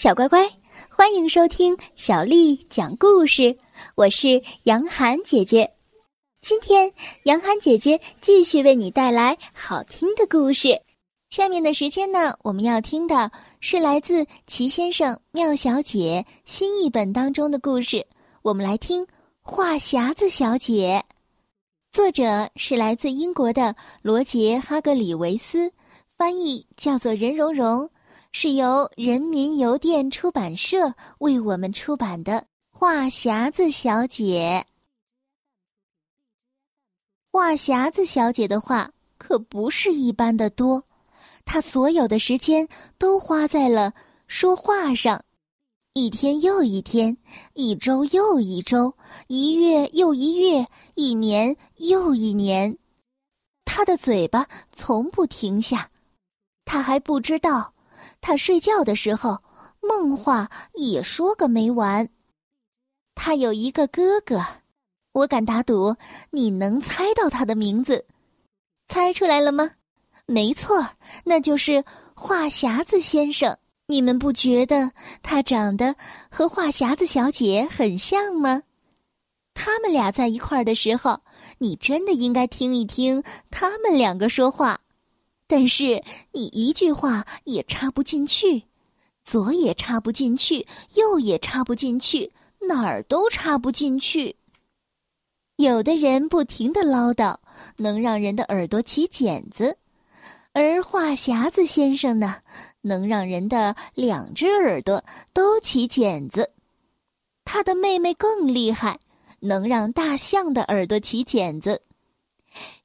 [0.00, 0.48] 小乖乖，
[0.88, 3.54] 欢迎收听小丽讲故事。
[3.96, 5.70] 我是杨涵姐姐，
[6.40, 6.90] 今天
[7.24, 10.80] 杨涵姐姐继续为你带来好听的故事。
[11.28, 18.06] 下面的时间呢，我们要听的是来自《齐先生妙小姐》新译本当中的故事。
[18.40, 19.04] 我们来听
[19.42, 21.04] 《话匣子小姐》，
[21.92, 25.70] 作者是来自英国的罗杰·哈格里维斯，
[26.16, 27.90] 翻译叫做任蓉蓉。
[28.32, 32.32] 是由人民邮电出版社为我们出版的
[32.70, 34.64] 《话匣子小姐》。
[37.32, 40.82] 话匣子小姐的话可不是一般的多，
[41.44, 42.66] 她所有的时间
[42.98, 43.92] 都花在了
[44.28, 45.24] 说话上，
[45.92, 47.16] 一天又一天，
[47.54, 48.94] 一周又一周，
[49.26, 52.78] 一月又一月，一年又一年，
[53.64, 55.90] 她的嘴巴从不停下，
[56.64, 57.74] 她还不知道。
[58.20, 59.42] 他睡觉的时候，
[59.80, 62.08] 梦话也说个没完。
[63.14, 64.44] 他有一个哥哥，
[65.12, 65.96] 我敢打赌
[66.30, 68.06] 你能猜到他的名字，
[68.88, 69.70] 猜出来了吗？
[70.26, 70.86] 没错，
[71.24, 73.56] 那就是话匣子先生。
[73.86, 75.96] 你们不觉得他长得
[76.30, 78.62] 和话匣子小姐很像吗？
[79.52, 81.20] 他们俩在一块儿的时候，
[81.58, 84.80] 你真的应该听一听他们两个说话。
[85.50, 88.62] 但是你一句话也插不进去，
[89.24, 92.32] 左也插不进去，右也插不进去，
[92.68, 94.36] 哪儿都插不进去。
[95.56, 97.36] 有的人不停的唠叨，
[97.78, 99.74] 能让人的耳朵起茧子；
[100.52, 102.36] 而话匣子先生呢，
[102.82, 106.48] 能让人的两只耳朵都起茧子。
[107.44, 109.00] 他的妹妹更厉害，
[109.40, 111.82] 能让大象的耳朵起茧子。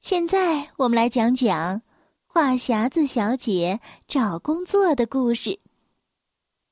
[0.02, 1.80] 现在我们来讲讲。
[2.36, 5.58] 话匣子小姐找工作的故事。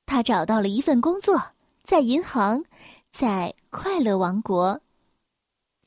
[0.04, 1.42] 她找到了一份工作，
[1.82, 2.62] 在银行，
[3.10, 4.78] 在快乐王国。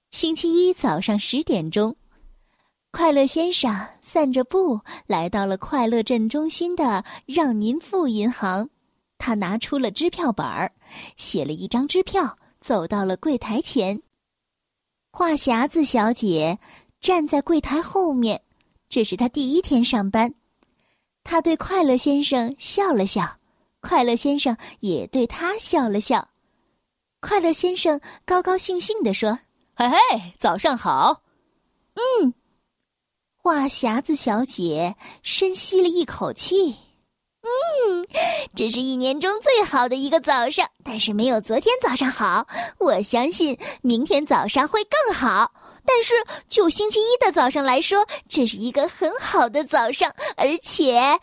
[0.09, 1.95] 星期一早上十点钟，
[2.89, 8.67] 快乐先生散着步来到了快乐镇中心的让您付银行。
[9.19, 10.71] 他拿出了支票本儿，
[11.17, 14.01] 写了一张支票，走到了柜台前。
[15.11, 16.57] 话匣子小姐
[16.99, 18.41] 站在柜台后面。
[18.89, 20.33] 这是他第一天上班，
[21.23, 23.37] 他对快乐先生笑了笑，
[23.81, 26.29] 快乐先生也对他笑了笑。
[27.19, 29.37] 快乐先生高高兴兴地说
[29.75, 29.97] ：“嘿嘿，
[30.37, 31.23] 早上好。”
[32.21, 32.33] 嗯，
[33.35, 36.75] 话匣子小姐深吸了一口气，
[37.41, 38.07] 嗯，
[38.55, 42.47] 这是一年中最好的一个早上，但是没有昨天早上好。
[42.77, 45.51] 我相信明天早上会更好。
[45.89, 46.13] 但是，
[46.49, 50.13] 就星期一的早上来说，这是一个很好的早上。
[50.35, 51.17] 而且，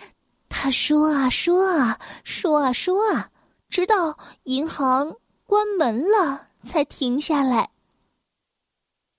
[0.49, 3.29] 他说啊说啊说啊说啊，
[3.69, 5.15] 直到银行
[5.45, 7.69] 关门了才停下来。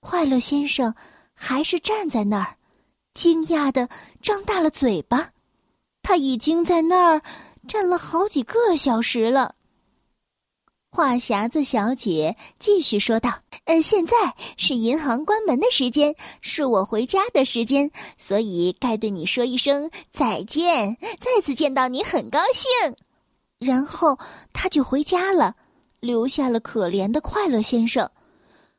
[0.00, 0.92] 快乐先生
[1.32, 2.56] 还是站在那儿，
[3.14, 3.88] 惊讶的
[4.20, 5.30] 张大了嘴巴。
[6.02, 7.22] 他已经在那儿
[7.68, 9.54] 站了好几个小时了。
[10.96, 13.30] 话匣子小姐继续说道
[13.66, 14.16] ：“呃，现在
[14.56, 20.96] 是银行关门的时间，是我回家的时间，所以该对你说一声再见。
[21.20, 22.96] 再次见到你很高兴。”
[23.60, 24.18] 然后
[24.54, 25.54] 他就回家了，
[26.00, 28.10] 留下了可怜的快乐先生。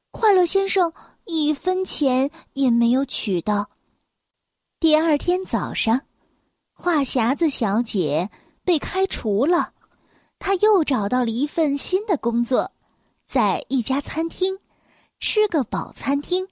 [0.10, 0.92] 快乐先生
[1.26, 3.70] 一分钱也没有取到。
[4.80, 6.02] 第二天早上，
[6.74, 8.28] 话匣子小姐
[8.64, 9.74] 被开除了。
[10.40, 12.72] 他又找到了一份新的工作，
[13.26, 14.58] 在一家餐厅，
[15.20, 16.48] 吃个饱餐厅。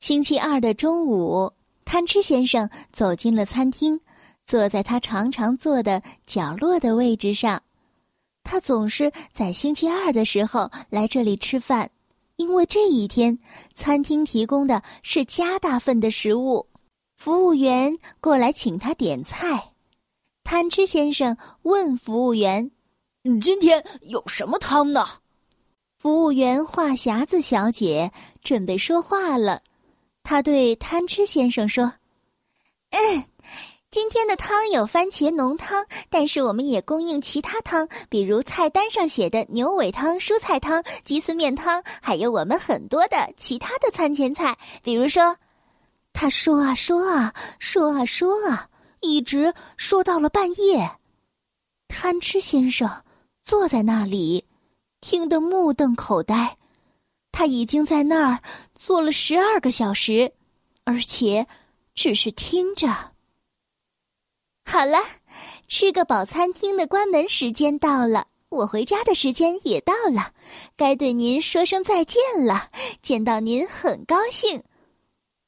[0.00, 1.52] 星期二的中午，
[1.84, 4.00] 贪吃先生走进了餐厅，
[4.46, 7.62] 坐在他常常坐的角落的位置上。
[8.44, 11.90] 他总是在星期二的时候来这里吃饭，
[12.36, 13.38] 因为这一天
[13.74, 16.66] 餐厅提供的是加大份的食物。
[17.16, 19.72] 服务员过来请他点菜，
[20.44, 22.70] 贪吃先生问服务员。
[23.28, 25.06] 你今天有什么汤呢？
[25.98, 28.10] 服务员话匣子小姐
[28.42, 29.60] 准备说话了，
[30.22, 31.92] 她对贪吃先生说
[32.88, 33.24] ：“嗯，
[33.90, 44.56] 今天的汤有番茄浓汤，但是我们也供应其他汤，比如菜单上写的牛尾汤、蔬菜汤、鸡丝面汤，还有我们很多的其他的餐前菜。
[44.82, 45.36] 比如说，
[46.14, 48.70] 他说啊说啊说啊说啊，
[49.00, 50.90] 一直说到了半夜。
[51.88, 52.90] 贪吃先生。”
[53.48, 54.44] 坐在那里，
[55.00, 56.58] 听得目瞪口呆。
[57.32, 58.42] 他已经在那儿
[58.74, 60.30] 坐了十二个小时，
[60.84, 61.46] 而且
[61.94, 62.88] 只是听着。
[64.66, 64.98] 好了，
[65.66, 70.34] 吃个饱，餐厅的关门时间到了，我回家的时间也到了，
[70.76, 72.68] 该对您说声再见了。
[73.00, 74.62] 见到您很高兴。”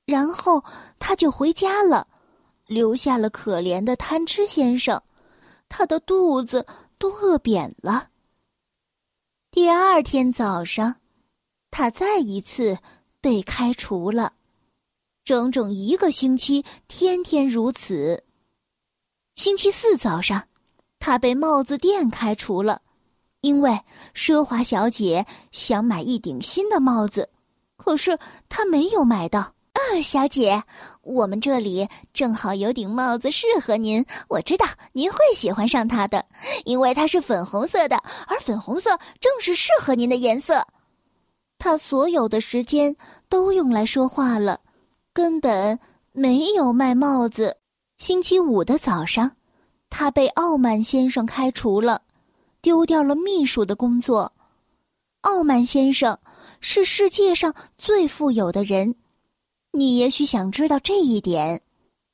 [0.06, 0.64] 然后
[0.99, 2.08] 他就回家了，
[2.67, 5.03] 留下了可怜的贪吃先生，
[5.69, 6.64] 他的肚子
[7.00, 8.11] 都饿扁了。
[9.50, 10.97] 第二天早上，
[11.70, 12.79] 他再一次
[13.23, 14.35] 被开除了，
[15.25, 18.23] 整整一个星期，天天如此。
[19.35, 20.47] 星期四早上，
[20.99, 22.82] 他被帽子店开除了，
[23.41, 23.81] 因为
[24.14, 27.31] 奢华小姐想买一顶新的帽子，
[27.79, 28.19] 可是
[28.50, 29.55] 他没有买到。
[29.81, 30.62] 啊，小姐，
[31.03, 36.25] 我们这里正好有顶帽子适合您，我知道您会喜欢上它的，
[36.65, 37.97] 因为它是粉红色的，
[38.27, 40.67] 而粉红色正是适合您的颜色。
[41.59, 42.94] 他所有的时间
[43.29, 44.61] 都用来说话了，
[45.12, 45.79] 根本
[46.12, 47.56] 没有卖帽子。
[47.97, 49.32] 星期五的早上，
[49.88, 52.03] 他被傲慢先生开除了，
[52.61, 54.32] 丢掉了秘书的工作。
[55.23, 56.19] 傲慢先生
[56.61, 58.94] 是世界上最富有的人。
[59.72, 61.62] 你也许想知道这一点，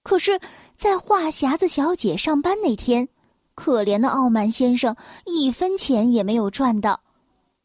[0.02, 0.38] 可是，
[0.76, 3.08] 在话匣子小姐上班那天，
[3.54, 4.94] 可怜的傲慢先生
[5.24, 7.00] 一分钱也没有赚到，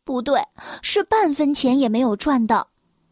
[0.06, 0.42] 不对，
[0.82, 2.70] 是半分钱也没有赚到。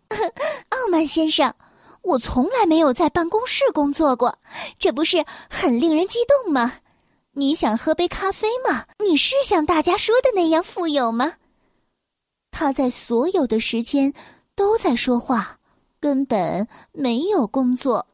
[0.69, 1.53] 傲慢先生，
[2.01, 4.39] 我从来没有在办公室工作过，
[4.79, 6.73] 这不是很令人激动吗？
[7.33, 8.85] 你想喝杯咖啡吗？
[9.05, 11.33] 你是像大家说的那样富有吗？
[12.51, 14.13] 他在所有的时间
[14.55, 15.58] 都在说话。
[15.99, 18.07] 根本没有工作。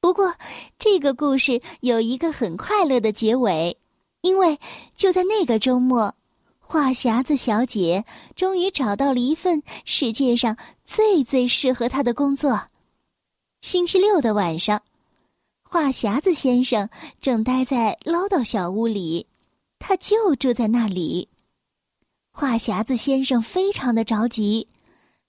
[0.00, 0.34] 不过，
[0.78, 3.76] 这个故事有一个很快乐的结尾，
[4.20, 4.58] 因为
[4.94, 6.14] 就在那个周末，
[6.58, 8.04] 话匣子小姐
[8.36, 12.68] 终于找到了一份世界上最最适合她的工作。
[13.62, 14.82] 星期六的晚上，
[15.62, 16.88] 话匣子先生
[17.20, 19.26] 正待在唠叨小屋里，
[19.78, 21.28] 他就住在那里。
[22.30, 24.68] 话匣子先生非常的着急。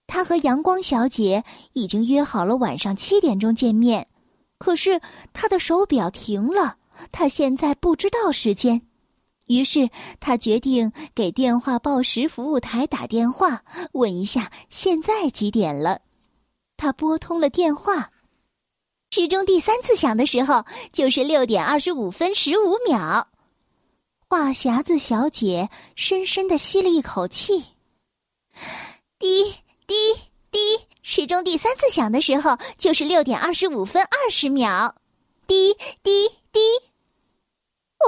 [0.07, 1.43] 他和阳光小姐
[1.73, 4.07] 已经约好了晚上七点钟见面，
[4.57, 5.01] 可是
[5.33, 6.77] 他的手表停了，
[7.11, 8.81] 他现在不知道时间。
[9.47, 16.01] 于是他决定给电话报时服务台打电话，问一下现在几点了。
[16.77, 18.11] 他拨通了电话，
[19.11, 23.27] 时钟第三次响的时候，就是六点二十五分十五秒。
[24.27, 27.63] 话匣子小姐深深的吸了一口气，
[29.19, 29.55] 滴。
[29.87, 29.93] 滴
[30.51, 30.59] 滴，
[31.03, 34.95] 时钟第三次响的时候，就是六点二十五分二十秒。
[35.47, 36.59] 滴滴滴，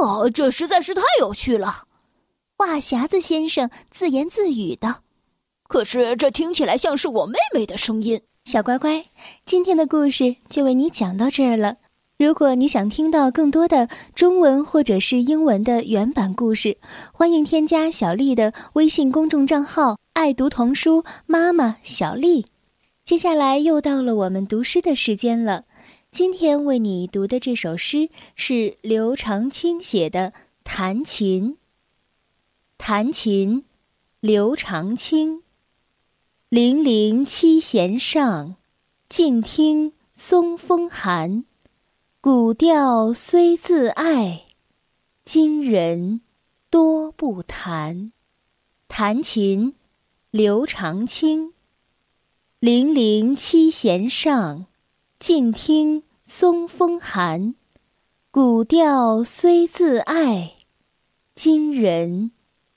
[0.02, 1.84] 哦，这实在是太有趣了，
[2.58, 5.04] 话匣子先生自言自语道。
[5.68, 8.20] 可是这听起来像是我妹妹的声音。
[8.46, 9.06] 小乖乖，
[9.46, 11.76] 今天的故事就为你讲到这儿了。
[12.18, 16.76] 如果你想听到更多的中文或者是英文的原版故事，
[17.12, 20.00] 欢迎添加小丽的微信公众账号。
[20.18, 22.48] 爱读童书，妈妈小丽。
[23.04, 25.66] 接下来又到了我们读诗的时间了。
[26.10, 30.32] 今天为你读的这首诗是刘长卿写的
[30.64, 31.52] 《弹琴》。
[32.80, 33.66] 弹琴，
[34.20, 35.44] 刘长卿。
[36.50, 38.56] 零零七弦上，
[39.08, 41.46] 静听松风寒。
[42.20, 44.46] 古调虽自爱，
[45.24, 46.22] 今人
[46.72, 48.12] 多不弹。
[48.88, 49.76] 弹琴。
[50.32, 51.54] 刘长卿，
[52.60, 54.66] 零零七弦上，
[55.18, 57.56] 静听松风寒。
[58.30, 60.58] 古调虽自爱，
[61.34, 62.32] 今人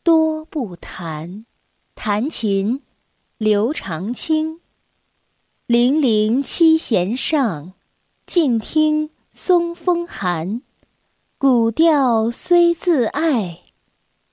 [0.04, 1.44] 多不弹。
[1.96, 2.82] 弹琴，
[3.36, 4.60] 刘长卿。
[5.66, 7.72] 零零七弦上，
[8.26, 10.62] 静听松风寒。
[11.36, 13.62] 古调虽自爱，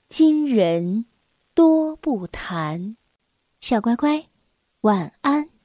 [0.08, 1.08] 今人
[1.56, 2.96] 多不弹。
[3.60, 4.28] 小乖乖，
[4.82, 5.57] 晚安。